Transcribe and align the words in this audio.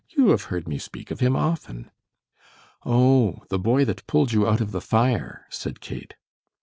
You 0.09 0.29
have 0.29 0.45
heard 0.45 0.67
me 0.67 0.79
speak 0.79 1.11
of 1.11 1.19
him 1.19 1.35
often." 1.35 1.91
"Oh, 2.83 3.43
the 3.49 3.59
boy 3.59 3.85
that 3.85 4.07
pulled 4.07 4.31
you 4.33 4.47
out 4.47 4.59
of 4.59 4.71
the 4.71 4.81
fire," 4.81 5.45
said 5.51 5.79
Kate. 5.79 6.15